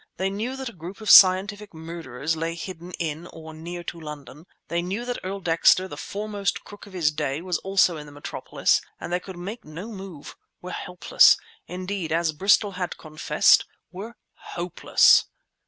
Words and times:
They 0.17 0.31
knew 0.31 0.55
that 0.55 0.67
a 0.67 0.73
group 0.73 0.99
of 0.99 1.11
scientific 1.11 1.75
murderers 1.75 2.35
lay 2.35 2.55
hidden 2.55 2.91
in 2.93 3.27
or 3.27 3.53
near 3.53 3.83
to 3.83 3.99
London; 3.99 4.47
they 4.67 4.81
knew 4.81 5.05
that 5.05 5.19
Earl 5.23 5.41
Dexter, 5.41 5.87
the 5.87 5.95
foremost 5.95 6.63
crook 6.63 6.87
of 6.87 6.93
his 6.93 7.11
day, 7.11 7.39
was 7.39 7.59
also 7.59 7.97
in 7.97 8.07
the 8.07 8.11
metropolis—and 8.11 9.13
they 9.13 9.19
could 9.19 9.37
make 9.37 9.63
no 9.63 9.89
move, 9.91 10.35
were 10.59 10.71
helpless; 10.71 11.37
indeed, 11.67 12.11
as 12.11 12.31
Bristol 12.33 12.71
had 12.71 12.97
confessed, 12.97 13.65
were 13.91 14.15
hopeless! 14.55 15.25